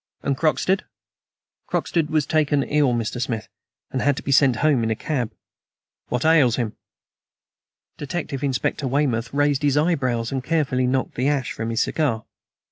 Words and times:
"And 0.23 0.35
Croxted?" 0.35 0.81
"Croxted 1.67 2.09
was 2.09 2.25
taken 2.25 2.63
ill, 2.63 2.93
Mr. 2.95 3.21
Smith, 3.21 3.47
and 3.91 4.01
had 4.01 4.17
to 4.17 4.23
be 4.23 4.31
sent 4.31 4.55
home 4.65 4.83
in 4.83 4.89
a 4.89 4.95
cab." 4.95 5.31
"What 6.07 6.25
ails 6.25 6.55
him?" 6.55 6.75
Detective 7.99 8.43
Inspector 8.43 8.87
Weymouth 8.87 9.31
raised 9.31 9.61
his 9.61 9.77
eyebrows 9.77 10.31
and 10.31 10.43
carefully 10.43 10.87
knocked 10.87 11.13
the 11.13 11.27
ash 11.27 11.51
from 11.51 11.69
his 11.69 11.83
cigar. 11.83 12.23